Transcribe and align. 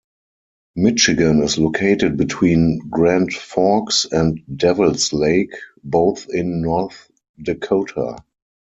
Michigan 0.75 1.43
is 1.43 1.59
located 1.59 2.17
between 2.17 2.79
Grand 2.89 3.31
Forks 3.31 4.07
and 4.11 4.41
Devils 4.57 5.13
Lake, 5.13 5.53
both 5.83 6.25
in 6.27 6.63
North 6.63 7.11
Dakota. 7.39 8.15